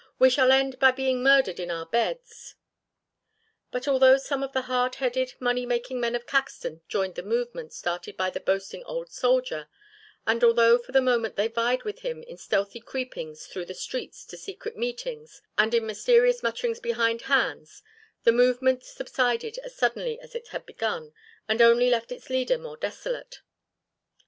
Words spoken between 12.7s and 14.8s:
creepings through the streets to secret